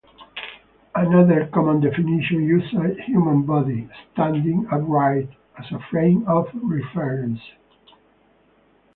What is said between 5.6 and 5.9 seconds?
a